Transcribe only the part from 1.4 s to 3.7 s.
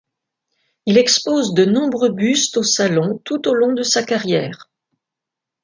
de nombreux bustes au Salon tout au